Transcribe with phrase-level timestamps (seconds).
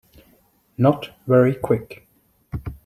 [0.79, 2.07] Not very Quick.